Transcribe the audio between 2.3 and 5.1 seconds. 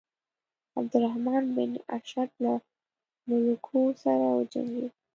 له ملوکو سره وجنګېد.